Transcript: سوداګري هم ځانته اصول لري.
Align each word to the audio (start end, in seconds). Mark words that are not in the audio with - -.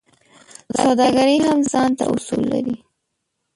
سوداګري 0.79 1.37
هم 1.45 1.59
ځانته 1.71 2.03
اصول 2.13 2.41
لري. 2.53 2.75